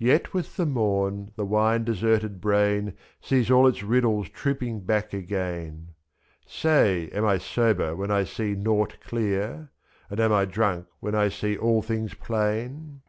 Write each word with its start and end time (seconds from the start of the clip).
Yet 0.00 0.34
with 0.34 0.56
the 0.56 0.66
morn, 0.66 1.30
the 1.36 1.46
wine 1.46 1.84
deserted 1.84 2.40
brain 2.40 2.94
Sees 3.20 3.52
all 3.52 3.68
its 3.68 3.84
riddles 3.84 4.28
trooping 4.30 4.80
back 4.80 5.12
again; 5.12 5.94
2^^Say, 6.48 7.14
am 7.14 7.24
I 7.24 7.38
sober 7.38 7.94
when 7.94 8.10
I 8.10 8.24
see 8.24 8.56
nought 8.56 8.96
clear? 9.00 9.70
And 10.10 10.18
am 10.18 10.32
I 10.32 10.44
drunk 10.44 10.88
when 10.98 11.14
I 11.14 11.28
see 11.28 11.56
all 11.56 11.82
things 11.82 12.14
plain 12.14 13.02